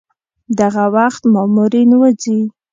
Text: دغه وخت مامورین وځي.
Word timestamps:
دغه 0.59 0.83
وخت 0.95 1.21
مامورین 1.33 1.89
وځي. 1.99 2.39